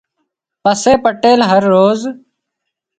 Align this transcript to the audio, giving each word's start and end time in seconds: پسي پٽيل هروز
پسي 0.63 0.93
پٽيل 1.03 1.39
هروز 1.51 2.01